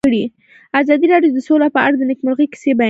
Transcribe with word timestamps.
ازادي 0.81 1.05
راډیو 1.13 1.31
د 1.35 1.39
سوله 1.47 1.67
په 1.75 1.79
اړه 1.85 1.95
د 1.97 2.03
نېکمرغۍ 2.11 2.47
کیسې 2.53 2.67
بیان 2.69 2.75
کړې. 2.75 2.79